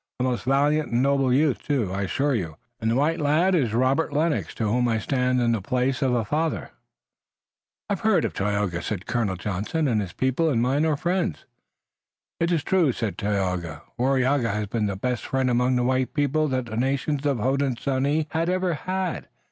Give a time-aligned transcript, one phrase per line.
[0.19, 3.71] A most valiant and noble youth, too, I assure you, and the white lad is
[3.71, 6.71] Robert Lennox, to whom I stand in the place of a father."
[7.87, 11.45] "I have heard of Tayoga," said Colonel Johnson, "and his people and mine are friends."
[12.39, 16.47] "It is true," said Tayoga, "Waraiyageh has been the best friend among the white people
[16.47, 19.27] that the nations of the Hodenosaunee have ever had.